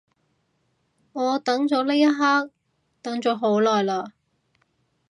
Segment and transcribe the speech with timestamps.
[1.13, 2.49] 我等咗呢一刻
[3.03, 4.05] 等咗好耐嘞